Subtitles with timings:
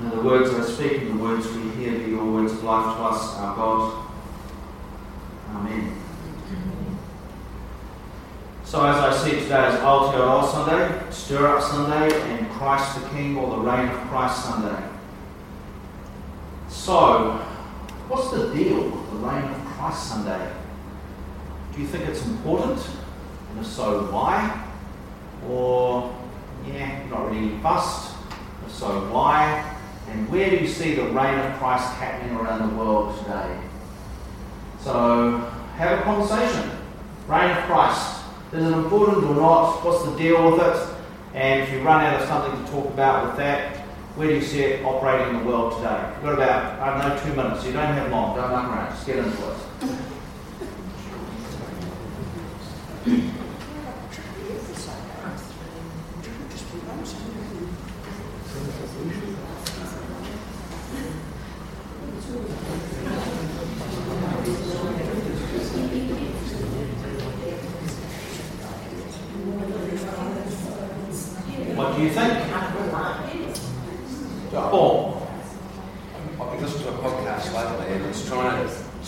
[0.00, 2.96] And the words I speak and the words we hear be your words of life
[2.96, 4.06] to us, our God.
[5.50, 5.94] Amen.
[8.64, 13.36] So, as I said today is Aotearoa Sunday, Stir Up Sunday, and Christ the King
[13.36, 14.82] or the Reign of Christ Sunday.
[16.68, 17.32] So,
[18.08, 20.50] what's the deal with the Reign of Christ Sunday?
[21.74, 22.80] Do you think it's important?
[23.50, 24.66] And if so, why?
[25.46, 26.16] Or,
[26.66, 28.14] yeah, not really fussed?
[28.64, 29.69] If so, why?
[30.10, 33.60] And where do you see the reign of Christ happening around the world today?
[34.80, 35.38] So,
[35.76, 36.70] have a conversation.
[37.28, 38.24] Reign of Christ.
[38.52, 39.84] Is it important or not?
[39.84, 40.96] What's the deal with it?
[41.34, 43.76] And if you run out of something to talk about with that,
[44.16, 46.12] where do you see it operating in the world today?
[46.16, 47.64] We've got about, I don't know, two minutes.
[47.64, 48.36] You don't have long.
[48.36, 48.90] Don't run around.
[48.90, 49.56] Just get into it.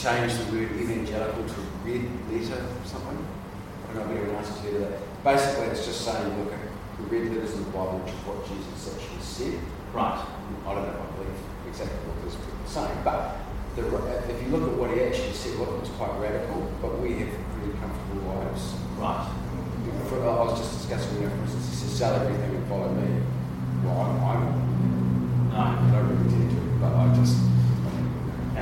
[0.03, 3.23] change the word evangelical to red letter or something.
[3.23, 4.99] I don't know if anyone else has heard of that.
[5.23, 8.99] Basically, it's just saying, look, the red letters in the Bible, which is what Jesus
[8.99, 9.63] actually said.
[9.95, 10.19] Right.
[10.19, 11.39] I don't know, I believe
[11.71, 13.47] exactly what those people are saying, but
[13.79, 13.87] the,
[14.27, 17.31] if you look at what he actually said, it was quite radical, but we have
[17.55, 18.75] pretty comfortable lives.
[18.99, 19.23] Right.
[20.11, 23.23] For, I was just discussing, you for instance, he says, sell everything and follow me.
[23.87, 24.43] Well, I'm, I'm
[25.47, 25.63] no.
[25.63, 27.52] I don't really tend to, but I just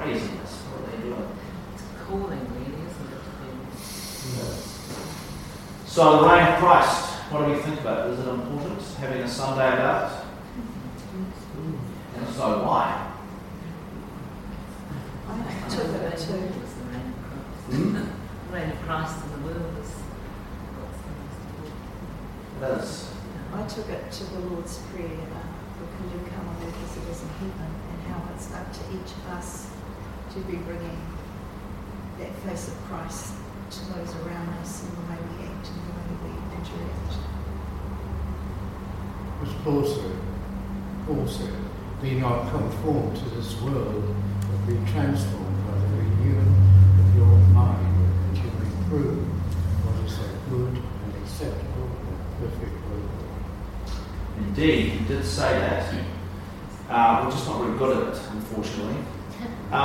[0.00, 0.64] "Craziness!
[0.64, 1.28] What are they doing?"
[1.74, 3.20] It's calling, really, isn't it?
[5.86, 7.10] So the reign of Christ.
[7.30, 8.12] What do we think about it?
[8.14, 10.16] Is it important having a Sunday about it?
[12.16, 13.12] And so why?
[15.28, 16.32] I took it to
[17.68, 18.54] hmm?
[18.54, 19.92] reign of Christ in the world is
[22.60, 23.14] Yes.
[23.54, 25.44] I took it to the Lord's Prayer, uh,
[25.78, 28.80] your kingdom come on earth as it is in heaven, and how it's up to
[28.94, 29.70] each of us
[30.32, 30.98] to be bringing
[32.18, 33.34] that face of Christ
[33.70, 37.12] to those around us in the way we act and the way we interact.
[39.42, 40.16] As Paul said,
[41.06, 41.54] Paul said,
[42.00, 47.86] be not conformed to this world, but be transformed of your mind
[48.30, 49.26] that you may prove
[49.84, 54.44] what is that good and acceptable and perfect will.
[54.46, 55.94] Indeed, he did say that.
[56.88, 58.96] Uh, we're just not very good at it, unfortunately.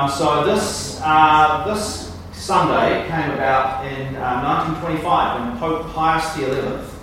[0.06, 6.96] Um, so this uh, this Sunday came about in uh, 1925 when Pope Pius XI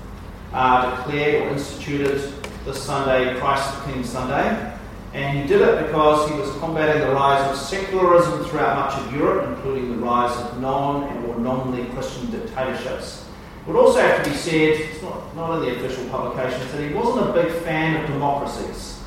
[0.52, 2.32] uh, declared or instituted
[2.64, 4.72] this Sunday Christ the King Sunday.
[5.14, 9.12] And he did it because he was combating the rise of secularism throughout much of
[9.16, 13.26] Europe, including the rise of non and or nominally Christian dictatorships.
[13.62, 16.88] It would also have to be said, it's not, not in the official publications, that
[16.88, 19.01] he wasn't a big fan of democracies.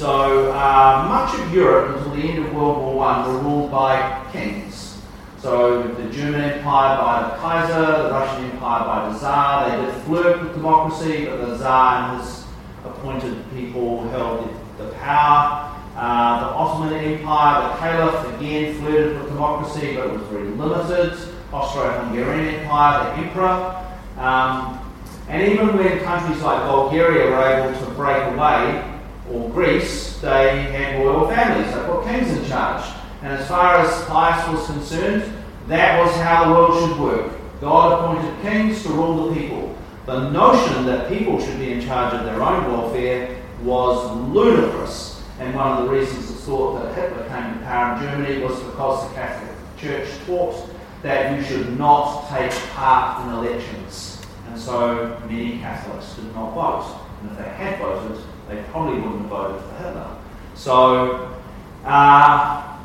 [0.00, 4.26] So uh, much of Europe until the end of World War I were ruled by
[4.32, 4.98] kings.
[5.36, 9.68] So the German Empire by the Kaiser, the Russian Empire by the Tsar.
[9.68, 12.46] They did flirt with democracy, but the Tsar and his
[12.82, 15.78] appointed people held the power.
[15.94, 21.12] Uh, the Ottoman Empire, the Caliph, again flirted with democracy, but it was very limited.
[21.52, 23.86] Austro-Hungarian Empire, the Emperor.
[24.16, 24.80] Um,
[25.28, 28.89] and even when countries like Bulgaria were able to break away,
[29.32, 31.72] or Greece, they had royal families.
[31.74, 32.84] They put kings in charge.
[33.22, 35.32] And as far as Pius was concerned,
[35.68, 37.60] that was how the world should work.
[37.60, 39.76] God appointed kings to rule the people.
[40.06, 45.22] The notion that people should be in charge of their own welfare was ludicrous.
[45.38, 48.58] And one of the reasons it's thought that Hitler came to power in Germany was
[48.60, 50.68] because the Catholic Church taught
[51.02, 54.20] that you should not take part in elections.
[54.48, 57.00] And so many Catholics did not vote.
[57.22, 60.16] And if they had voted, they probably wouldn't have voted for Hitler.
[60.54, 61.36] So,
[61.84, 62.78] uh,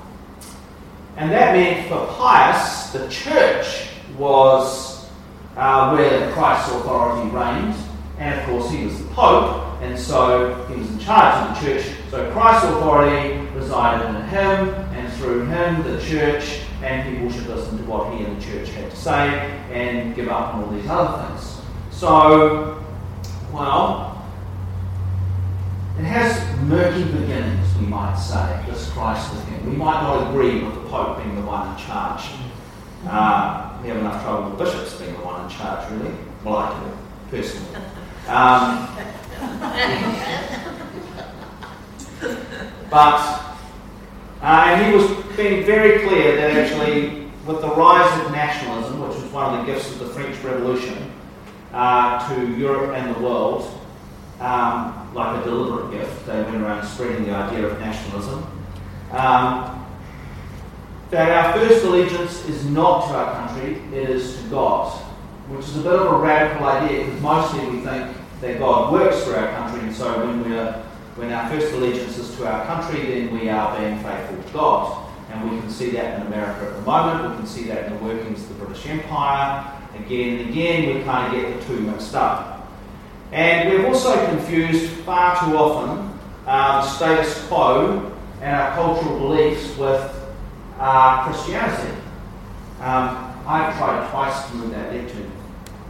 [1.17, 5.09] and that meant for Pius, the church was
[5.57, 7.75] uh, where Christ's authority reigned.
[8.17, 11.67] And of course, he was the Pope, and so he was in charge of the
[11.67, 11.95] church.
[12.09, 17.77] So Christ's authority resided in him, and through him, the church and people should listen
[17.77, 20.88] to what he and the church had to say and give up on all these
[20.88, 21.62] other things.
[21.91, 22.81] So,
[23.51, 24.14] well,
[25.97, 29.65] it has murky beginnings, we might say, this Christ thing.
[29.65, 32.31] We might not agree with the Pope being the one in charge.
[33.07, 36.13] Uh, we have enough trouble with bishops being the one in charge, really.
[36.44, 36.92] Well, I do,
[37.31, 37.75] personally.
[38.27, 38.89] Um,
[42.89, 43.41] but,
[44.41, 49.15] uh, and he was being very clear that actually, with the rise of nationalism, which
[49.15, 51.12] was one of the gifts of the French Revolution
[51.71, 53.71] uh, to Europe and the world,
[54.39, 58.45] um, like a deliberate gift, they went around spreading the idea of nationalism.
[59.11, 59.85] Um,
[61.11, 64.91] that our first allegiance is not to our country, it is to God,
[65.49, 69.23] which is a bit of a radical idea because mostly we think that God works
[69.23, 70.85] for our country, and so when we're
[71.15, 75.09] when our first allegiance is to our country, then we are being faithful to God.
[75.31, 77.97] And we can see that in America at the moment, we can see that in
[77.97, 79.81] the workings of the British Empire.
[79.95, 82.64] Again and again, we kind of get the two mixed up.
[83.31, 88.12] And we've also confused far too often uh, the status quo
[88.42, 90.12] and our cultural beliefs with
[90.80, 91.94] uh, Christianity.
[92.81, 95.30] Um, I've tried twice to move that lecture,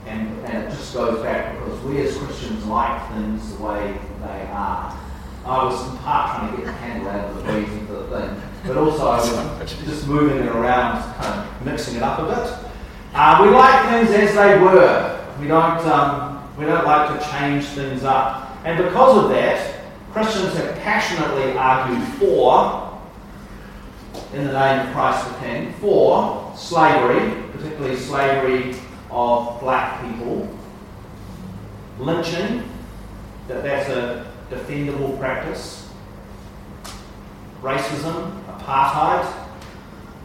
[0.08, 4.48] and, and it just goes back because we as Christians like things the way they
[4.52, 4.98] are.
[5.46, 8.20] I was in part trying to get the handle out of the weeds of the
[8.20, 12.26] thing, but also I was just moving it around, kind of mixing it up a
[12.26, 12.72] bit.
[13.14, 15.26] Uh, we like things as they were.
[15.40, 18.58] We don't, um, we don't like to change things up.
[18.64, 19.82] And because of that,
[20.12, 23.00] Christians have passionately argued for,
[24.34, 28.76] in the name of Christ the King, for slavery, particularly slavery
[29.12, 30.50] of black people,
[32.00, 32.64] lynching,
[33.48, 35.90] that that's a defendable practice,
[37.62, 39.32] racism, apartheid,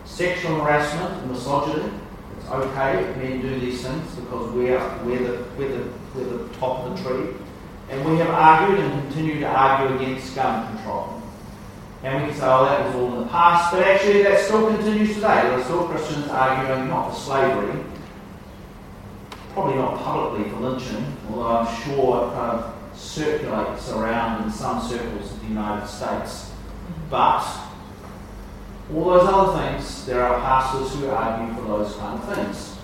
[0.05, 1.91] sexual harassment, misogyny.
[2.39, 6.55] It's okay if men do these things because we're, we're, the, we're, the, we're the
[6.55, 7.35] top of the tree.
[7.91, 11.21] And we have argued and continue to argue against gun control.
[12.03, 14.75] And we can say, oh, that was all in the past, but actually that still
[14.75, 15.43] continues today.
[15.43, 17.85] There are still Christians arguing not for slavery,
[19.53, 24.81] probably not publicly for lynching, although I'm sure it kind of circulates around in some
[24.81, 26.53] circles of the United States.
[27.11, 27.45] But
[28.95, 32.77] all those other things, there are pastors who argue for those kind of things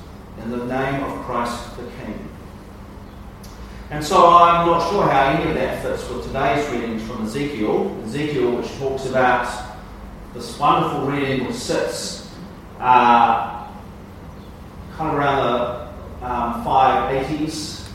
[0.43, 2.29] in the name of Christ the King.
[3.89, 7.97] And so I'm not sure how any of that fits with today's readings from Ezekiel.
[8.05, 9.77] Ezekiel, which talks about
[10.35, 12.29] this wonderful reading which sits
[12.81, 13.69] uh,
[14.97, 15.91] kind of around
[16.21, 17.89] the um, 580s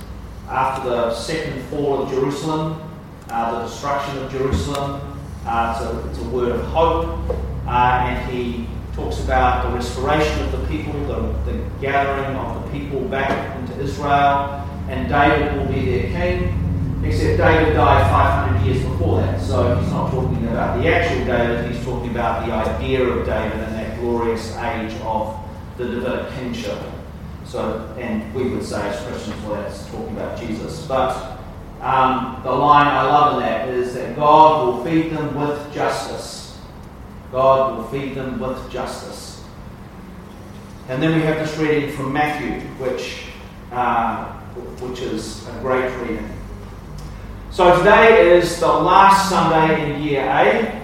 [0.47, 2.81] after the second fall of Jerusalem,
[3.29, 5.19] uh, the destruction of Jerusalem.
[5.45, 7.19] Uh, it's, a, it's, a, word of hope.
[7.67, 12.71] Uh, and he talks about the restoration of the people, the, the gathering of the
[12.71, 14.60] people back into Israel,
[14.91, 16.57] and David will be their king.
[17.03, 21.71] Except David died 500 years before that, so he's not talking about the actual David,
[21.71, 25.35] he's talking about the idea of David and that glorious age of
[25.77, 26.77] the Davidic kingship.
[27.43, 30.85] So, and we would say as Christians, well, that's talking about Jesus.
[30.85, 31.39] But
[31.81, 36.59] um, the line I love in that is that God will feed them with justice.
[37.31, 39.43] God will feed them with justice.
[40.87, 43.25] And then we have this reading from Matthew, which,
[43.71, 46.29] uh, which is a great reading.
[47.51, 50.81] So today is the last Sunday in year A.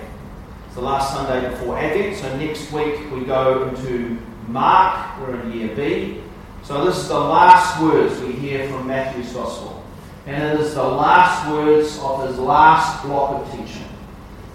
[0.65, 2.17] It's the last Sunday before Advent.
[2.17, 5.19] So next week we go into Mark.
[5.19, 6.21] We're in year B.
[6.63, 9.83] So this is the last words we hear from Matthew's Gospel.
[10.25, 13.88] And it is the last words of his last block of teaching.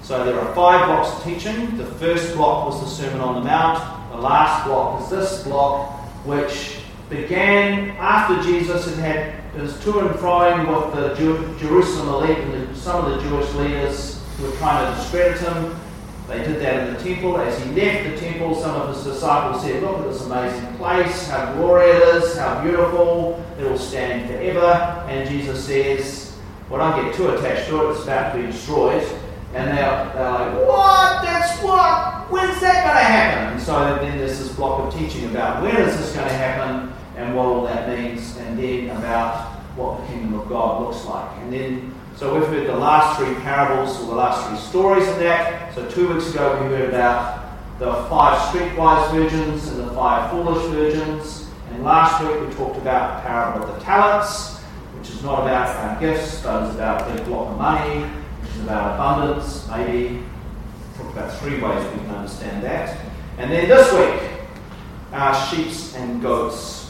[0.02, 1.78] So there are five blocks of teaching.
[1.78, 4.12] The first block was the Sermon on the Mount.
[4.12, 5.92] The last block is this block,
[6.26, 6.81] which
[7.12, 13.04] began after Jesus had had his to and froing with the Jerusalem elite and some
[13.04, 15.76] of the Jewish leaders who were trying to discredit him.
[16.26, 17.36] They did that in the temple.
[17.36, 21.28] As he left the temple, some of his disciples said, Look at this amazing place,
[21.28, 25.04] how glorious it is, how beautiful, it will stand forever.
[25.08, 26.34] And Jesus says,
[26.70, 29.02] Well, don't get too attached to it, it's about to be destroyed.
[29.54, 31.22] And they're, they're like, What?
[31.22, 32.30] That's what?
[32.30, 33.52] When's that going to happen?
[33.52, 36.94] And so then there's this block of teaching about when is this going to happen
[37.16, 41.30] and what all that means, and then about what the kingdom of God looks like.
[41.38, 45.18] And then so we've heard the last three parables or the last three stories in
[45.20, 45.74] that.
[45.74, 47.42] So two weeks ago we heard about
[47.78, 51.48] the five streetwise virgins and the five foolish virgins.
[51.70, 54.60] And last week we talked about the parable of the talents.
[54.98, 58.04] which is not about our gifts, but is about a big block of money,
[58.40, 60.22] which is about abundance, maybe.
[60.96, 63.00] Talk about three ways we can understand that.
[63.38, 64.30] And then this week,
[65.12, 66.81] our sheep and goats.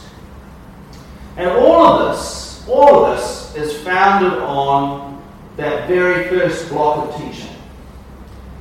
[1.37, 5.21] And all of this, all of this is founded on
[5.57, 7.49] that very first block of teaching.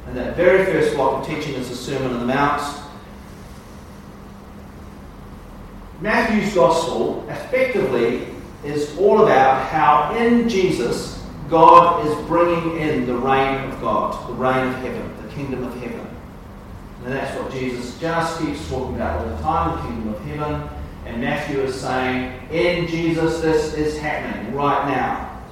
[0.06, 2.62] And that very first block of teaching is the Sermon on the Mount.
[6.00, 8.26] Matthew's Gospel effectively
[8.64, 14.34] is all about how in Jesus God is bringing in the reign of God, the
[14.34, 16.06] reign of heaven, the kingdom of heaven.
[17.04, 20.81] And that's what Jesus just keeps talking about all the time the kingdom of heaven.
[21.04, 25.42] And Matthew is saying, in Jesus, this is happening right now.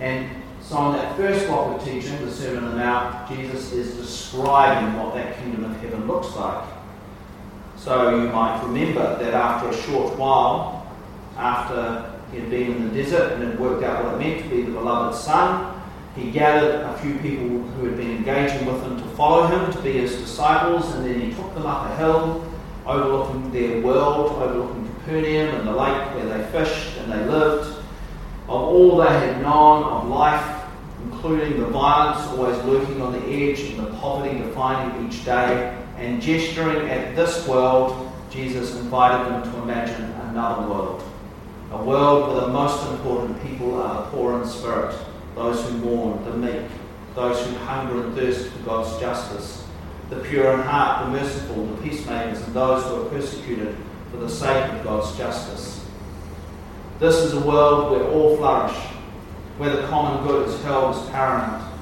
[0.00, 0.28] And
[0.62, 4.98] so, on that first block of teaching, the Sermon on the Mount, Jesus is describing
[4.98, 6.68] what that kingdom of heaven looks like.
[7.76, 10.86] So, you might remember that after a short while,
[11.36, 14.48] after he had been in the desert and had worked out what it meant to
[14.48, 15.80] be the beloved Son,
[16.14, 19.80] he gathered a few people who had been engaging with him to follow him, to
[19.80, 22.49] be his disciples, and then he took them up a hill
[22.90, 27.66] overlooking their world, overlooking Capernaum and the lake where they fished and they lived,
[28.48, 30.60] of all they had known of life
[31.04, 36.20] including the violence always lurking on the edge and the poverty defining each day, and
[36.20, 41.02] gesturing at this world, Jesus invited them to imagine another world.
[41.72, 44.96] A world where the most important people are the poor in spirit,
[45.34, 46.66] those who mourn, the meek,
[47.14, 49.59] those who hunger and thirst for God's justice,
[50.10, 53.76] the pure in heart, the merciful, the peacemakers, and those who are persecuted
[54.10, 55.86] for the sake of God's justice.
[56.98, 58.76] This is a world where all flourish,
[59.56, 61.72] where the common good is held as paramount,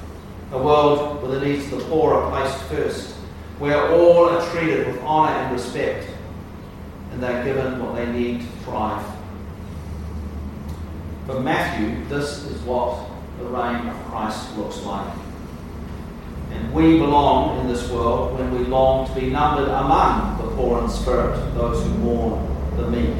[0.51, 3.15] a world where the needs of the poor are placed first,
[3.57, 6.07] where all are treated with honour and respect,
[7.11, 9.05] and they're given what they need to thrive.
[11.25, 13.07] For Matthew, this is what
[13.39, 15.13] the reign of Christ looks like.
[16.51, 20.83] And we belong in this world when we long to be numbered among the poor
[20.83, 23.15] in spirit, those who mourn, the meek,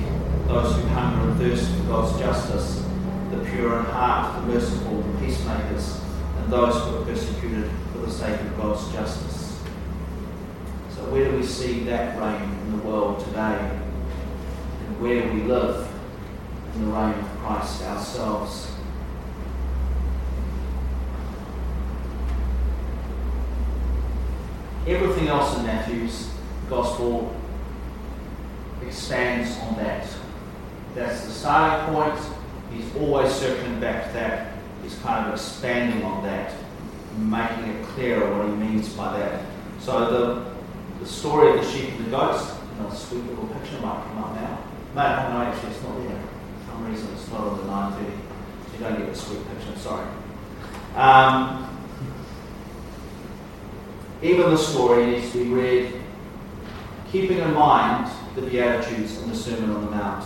[0.48, 2.83] those who hunger and thirst for God's justice,
[3.29, 6.01] the pure in heart, the merciful, the peacemakers,
[6.38, 9.62] and those who are persecuted for the sake of God's justice.
[10.95, 13.79] So, where do we see that reign in the world today?
[14.88, 15.88] And where do we live
[16.74, 18.71] in the reign of Christ ourselves?
[24.89, 26.31] Everything else in Matthew's
[26.67, 27.31] Gospel
[28.84, 30.08] expands on that.
[30.96, 32.19] That's the starting point
[32.74, 34.53] he's always circling back to that.
[34.81, 36.51] He's kind of expanding on that,
[37.19, 39.46] making it clearer what he means by that.
[39.79, 43.79] So the, the story of the sheep and the goats, you know, sweet little picture
[43.81, 44.63] might come up now.
[44.96, 45.03] No,
[45.34, 46.19] no, actually it's not there.
[46.65, 48.17] For some reason it's not on the 930.
[48.65, 50.08] So you don't get the sweet picture, sorry.
[50.96, 51.68] Um,
[54.21, 55.93] even the story needs to be read
[57.11, 60.25] keeping in mind the Beatitudes and the Sermon on the Mount.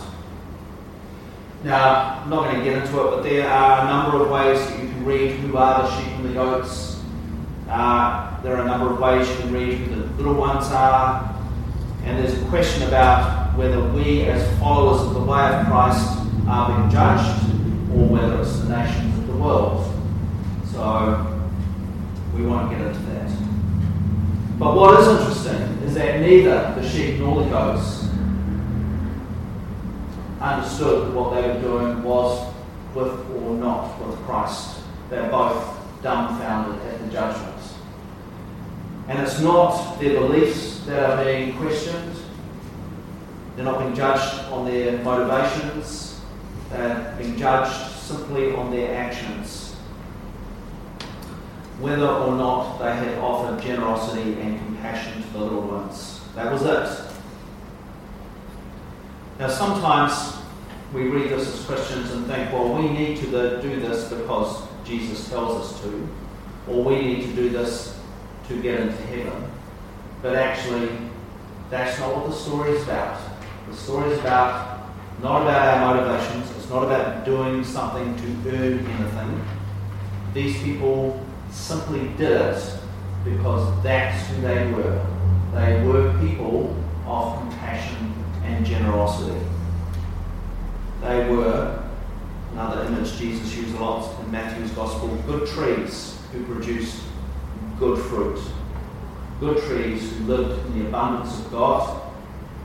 [1.62, 4.58] Now, I'm not going to get into it, but there are a number of ways
[4.66, 7.02] that you can read who are the sheep and the goats.
[7.70, 11.34] Uh, there are a number of ways you can read who the little ones are.
[12.04, 16.76] And there's a question about whether we, as followers of the way of Christ, are
[16.76, 17.44] being judged
[17.94, 19.90] or whether it's the nations of the world.
[20.70, 21.48] So,
[22.36, 23.13] we won't get into that.
[24.58, 28.08] But what is interesting is that neither the sheep nor the goats
[30.40, 32.54] understood what they were doing was
[32.94, 34.78] with or not with Christ.
[35.10, 37.54] They're both dumbfounded at the judgment.
[39.08, 42.16] And it's not their beliefs that are being questioned.
[43.56, 46.20] They're not being judged on their motivations.
[46.70, 49.63] They're being judged simply on their actions.
[51.80, 56.20] Whether or not they had offered generosity and compassion to the little ones.
[56.34, 57.12] That was it.
[59.38, 60.36] Now, sometimes
[60.92, 65.28] we read this as Christians and think, well, we need to do this because Jesus
[65.28, 66.08] tells us to,
[66.68, 67.98] or we need to do this
[68.48, 69.50] to get into heaven.
[70.22, 70.88] But actually,
[71.70, 73.20] that's not what the story is about.
[73.68, 74.74] The story is about
[75.20, 76.50] not about our motivations.
[76.56, 79.44] It's not about doing something to earn anything.
[80.32, 82.78] These people simply did it
[83.24, 85.06] because that's who they were.
[85.54, 89.40] They were people of compassion and generosity.
[91.00, 91.82] They were,
[92.52, 97.02] another image Jesus used a lot in Matthew's Gospel, good trees who produced
[97.78, 98.40] good fruit.
[99.40, 102.02] Good trees who lived in the abundance of God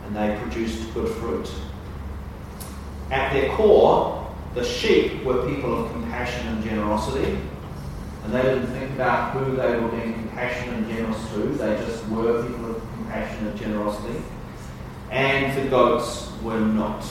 [0.05, 1.49] and they produced good fruit.
[3.11, 4.19] At their core,
[4.55, 7.37] The sheep were people of compassion and generosity,
[8.23, 11.39] and they didn't think about who they were being compassionate and generous to.
[11.39, 14.21] They just were people of compassion and generosity.
[15.09, 17.03] And the goats were not.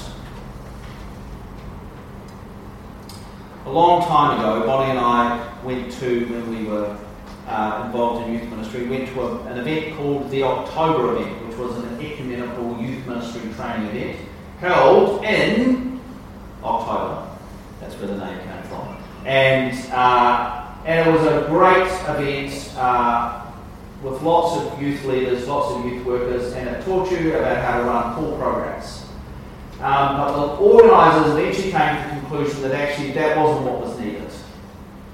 [3.64, 6.96] A long time ago, Bonnie and I went to, when we were
[7.46, 11.56] uh, involved in youth ministry, went to a, an event called the October event, which
[11.56, 14.18] was an ecumenical youth ministry training event
[14.60, 16.00] held in
[16.62, 17.28] October.
[17.80, 18.96] That's where the name came from.
[19.24, 23.44] And, uh, and it was a great event uh,
[24.02, 27.78] with lots of youth leaders, lots of youth workers, and it taught you about how
[27.78, 29.04] to run cool programs.
[29.82, 33.98] Um, but the organisers eventually came to the conclusion that actually that wasn't what was
[33.98, 34.30] needed.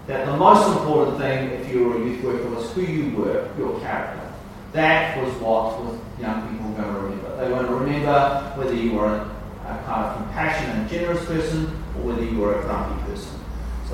[0.07, 3.51] That the most important thing, if you were a youth worker, was who you were,
[3.59, 4.33] your character.
[4.75, 7.37] That was what was young people were going to remember.
[7.37, 9.21] They were going to remember whether you were a,
[9.67, 11.65] a kind of compassionate and generous person
[11.97, 13.41] or whether you were a grumpy person.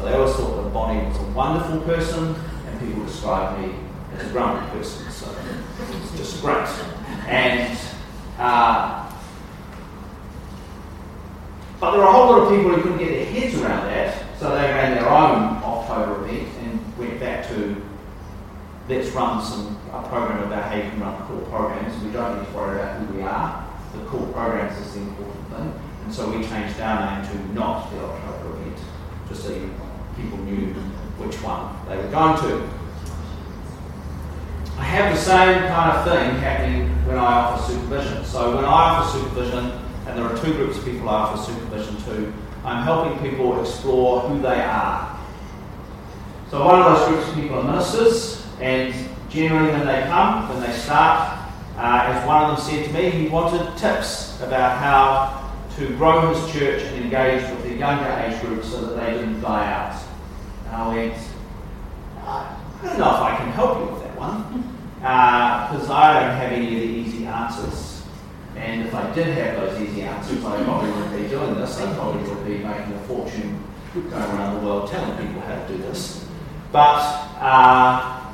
[0.00, 2.34] So they always thought that Bonnie was a wonderful person,
[2.66, 3.74] and people described me
[4.14, 5.10] as a grumpy person.
[5.10, 5.30] So
[5.92, 6.66] it's just great.
[7.28, 7.78] And
[8.38, 9.12] uh,
[11.78, 14.24] but there are a whole lot of people who couldn't get their heads around that,
[14.38, 17.76] so they ran their own October event and went back to
[18.88, 22.02] let's run some a program about how you can run cool programs.
[22.02, 23.68] We don't need to worry about who we are.
[23.92, 25.74] The cool programs is the important thing.
[26.04, 28.78] And so we changed our name to not the October event,
[29.28, 29.70] just so you,
[30.20, 30.72] people knew
[31.18, 32.68] which one they were going to.
[34.78, 38.24] I have the same kind of thing happening when I offer supervision.
[38.24, 39.72] So when I offer supervision,
[40.06, 42.32] and there are two groups of people I offer supervision to,
[42.64, 45.18] I'm helping people explore who they are.
[46.50, 48.94] So one of those groups of people are ministers, and
[49.28, 51.38] generally when they come, when they start,
[51.76, 56.34] uh, as one of them said to me, he wanted tips about how to grow
[56.34, 60.09] his church and engage with the younger age group so that they didn't die out.
[60.70, 61.14] Went,
[62.24, 64.62] I don't know if I can help you with that one,
[64.94, 68.02] because uh, I don't have any of the easy answers.
[68.56, 71.78] And if I did have those easy answers, I probably wouldn't be doing this.
[71.80, 73.62] I probably would be making a fortune
[73.94, 76.26] going around the world telling people how to do this.
[76.72, 78.32] But, uh,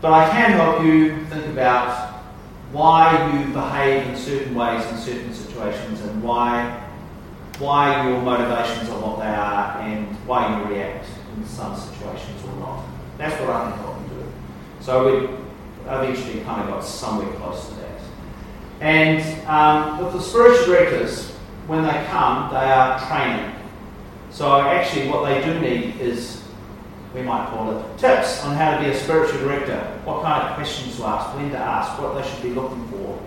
[0.00, 2.22] but I can help you think about
[2.72, 6.87] why you behave in certain ways in certain situations and why,
[7.58, 12.56] why your motivations are what they are and why you react in some situations or
[12.60, 12.84] not.
[13.16, 14.32] That's what I can help you do.
[14.80, 15.28] So we
[15.86, 18.00] eventually kind of got somewhere close to that.
[18.80, 21.30] And um, with the spiritual directors,
[21.66, 23.54] when they come, they are training.
[24.30, 26.42] So actually, what they do need is,
[27.14, 30.54] we might call it, tips on how to be a spiritual director, what kind of
[30.54, 33.18] questions to ask, when to ask, what they should be looking for.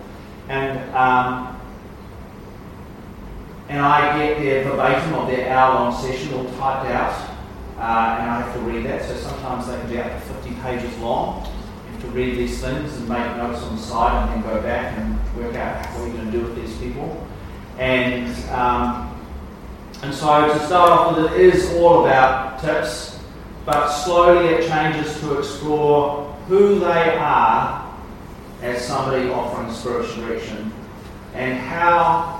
[0.48, 1.51] And um,
[3.72, 7.18] and I get their verbatim of their hour-long session all typed out,
[7.78, 9.02] uh, and I have to read that.
[9.02, 11.50] So sometimes they can be up to 50 pages long
[12.02, 15.18] to read these things and make notes on the side and then go back and
[15.38, 17.26] work out what you're going to do with these people.
[17.78, 19.18] And, um,
[20.02, 23.18] and so to start off with, it is all about tips,
[23.64, 27.90] but slowly it changes to explore who they are
[28.60, 30.70] as somebody offering spiritual direction
[31.32, 32.31] and how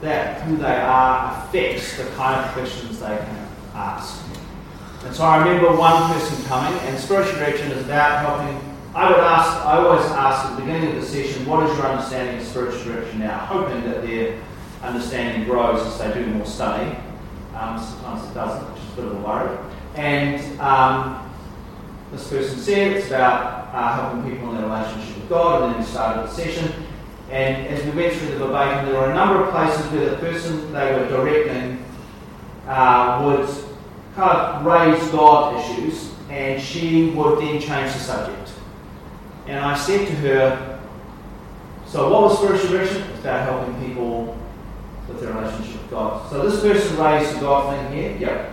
[0.00, 4.24] that who they are affects the kind of questions they can ask.
[5.04, 9.20] And so I remember one person coming, and spiritual direction is about helping I would
[9.20, 12.44] ask, I always ask at the beginning of the session, what is your understanding of
[12.44, 13.38] spiritual direction now?
[13.38, 14.40] Hoping that their
[14.82, 16.96] understanding grows as they do more study.
[17.54, 19.58] Um, sometimes it doesn't, which is a bit of a worry.
[19.94, 21.30] And um,
[22.10, 25.80] this person said it's about uh, helping people in their relationship with God, and then
[25.80, 26.72] we started the session.
[27.30, 30.16] And as we went through the verbatim, there were a number of places where the
[30.16, 31.84] person they were directing
[32.66, 33.48] uh, would
[34.14, 38.50] kind of raise God issues, and she would then change the subject.
[39.46, 40.80] And I said to her,
[41.86, 43.02] So, what was spiritual direction?
[43.10, 44.36] It's about helping people
[45.06, 46.30] with their relationship with God.
[46.30, 48.16] So, this person raised the God thing here.
[48.18, 48.50] Yep.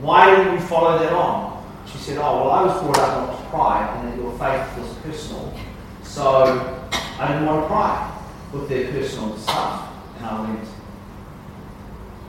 [0.00, 1.64] Why didn't you follow that on?
[1.86, 4.78] She said, Oh, well, I was brought up not to pry and that your faith
[4.78, 5.54] was personal.
[6.02, 6.75] So,
[7.18, 8.18] I didn't want to pry
[8.52, 9.90] with their personal stuff.
[10.16, 10.68] And I went,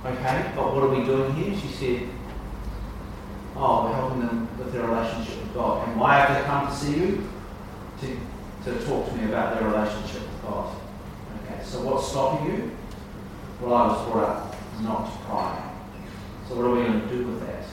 [0.05, 1.59] Okay, but what are we doing here?
[1.59, 2.09] She said,
[3.55, 5.87] Oh, we're helping them with their relationship with God.
[5.87, 7.29] And why have they come to see you?
[8.01, 8.19] to,
[8.63, 10.75] to talk to me about their relationship with God.
[11.43, 12.71] Okay, so what's stopping you?
[13.61, 15.73] Well, I was brought up not to pry.
[16.47, 17.63] So what are we going to do with that?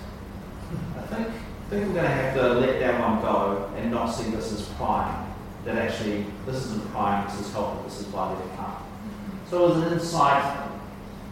[0.97, 4.07] I think, I think we're going to have to let that one go and not
[4.07, 5.34] see this as prying.
[5.65, 8.67] That actually, this isn't prying, this is helpful, this is why they come.
[8.67, 9.51] Mm-hmm.
[9.51, 10.81] So it was an insight thing.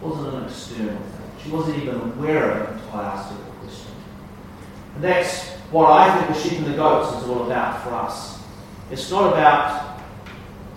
[0.01, 1.31] It wasn't an external thing.
[1.43, 3.91] She wasn't even aware of it until I asked her the question.
[4.95, 8.39] And that's what I think the sheep and the goats is all about for us.
[8.91, 9.99] It's not about,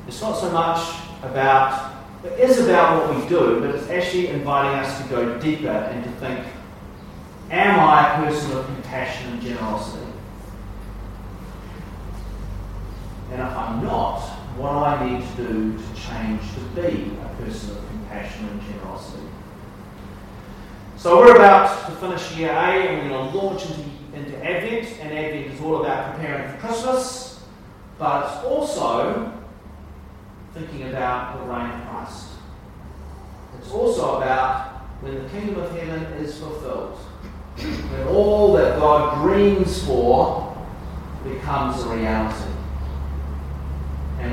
[0.07, 1.93] it's not so much about,
[2.25, 6.05] it is about what we do, but it's actually inviting us to go deeper and
[6.05, 6.45] to think,
[7.51, 10.06] am I a person of compassion and generosity?
[13.33, 14.21] And if I'm not,
[14.57, 19.23] what I need to do to change to be a person of compassion and generosity?
[20.97, 23.83] So we're about to finish year A and we're going to launch into,
[24.15, 27.45] into Advent, and Advent is all about preparing for Christmas,
[27.99, 29.33] but it's also
[30.55, 32.29] thinking about the reign of Christ.
[33.59, 34.69] It's also about
[35.03, 36.97] when the kingdom of heaven is fulfilled,
[37.59, 40.57] when all that God dreams for
[41.25, 42.46] becomes a reality.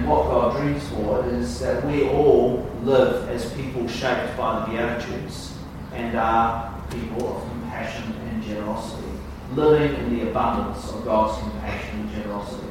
[0.06, 5.58] What God dreams for is that we all live as people shaped by the Beatitudes
[5.94, 9.08] and are people of compassion and generosity,
[9.54, 12.68] living in the abundance of God's compassion and generosity.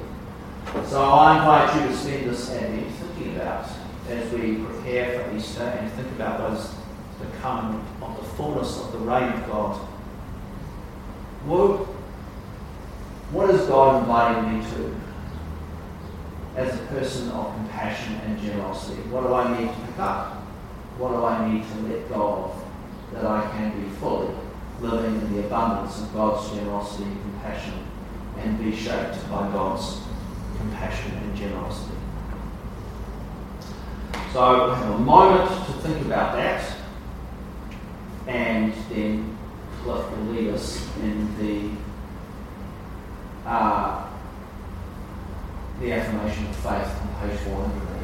[0.87, 3.69] So I invite you to spend this Advent thinking about
[4.09, 6.75] as we prepare for Easter and think about those
[7.19, 9.77] the coming of the fullness of the reign of God.
[11.47, 11.87] What,
[13.33, 15.12] what is God inviting me to?
[16.57, 19.01] As a person of compassion and generosity?
[19.03, 20.35] What do I need to pick up?
[20.99, 22.65] What do I need to let go of
[23.15, 24.35] that I can be fully
[24.81, 27.75] living in the abundance of God's generosity and compassion
[28.39, 30.01] and be shaped by God's
[30.59, 31.97] compassion and generosity?
[34.33, 36.77] So have a moment to think about that
[38.27, 39.37] and then
[39.83, 41.71] Cliff will lead us in the
[43.49, 44.09] uh,
[45.83, 48.02] the affirmation of faith on page 481.